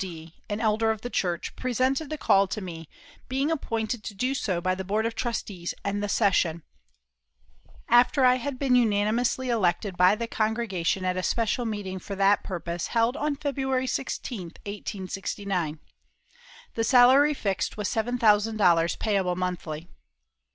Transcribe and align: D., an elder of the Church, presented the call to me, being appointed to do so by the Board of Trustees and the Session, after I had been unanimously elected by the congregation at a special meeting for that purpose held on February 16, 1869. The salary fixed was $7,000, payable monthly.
D., 0.03 0.33
an 0.49 0.59
elder 0.59 0.89
of 0.89 1.01
the 1.01 1.11
Church, 1.11 1.55
presented 1.55 2.09
the 2.09 2.17
call 2.17 2.47
to 2.47 2.59
me, 2.59 2.89
being 3.29 3.51
appointed 3.51 4.03
to 4.05 4.15
do 4.15 4.33
so 4.33 4.59
by 4.59 4.73
the 4.73 4.83
Board 4.83 5.05
of 5.05 5.13
Trustees 5.13 5.75
and 5.83 6.01
the 6.01 6.09
Session, 6.09 6.63
after 7.87 8.25
I 8.25 8.37
had 8.37 8.57
been 8.57 8.73
unanimously 8.73 9.49
elected 9.49 9.95
by 9.97 10.15
the 10.15 10.25
congregation 10.25 11.05
at 11.05 11.17
a 11.17 11.21
special 11.21 11.65
meeting 11.65 11.99
for 11.99 12.15
that 12.15 12.43
purpose 12.43 12.87
held 12.87 13.15
on 13.15 13.35
February 13.35 13.85
16, 13.85 14.39
1869. 14.65 15.79
The 16.73 16.83
salary 16.83 17.35
fixed 17.35 17.77
was 17.77 17.87
$7,000, 17.87 18.97
payable 18.97 19.35
monthly. 19.35 19.87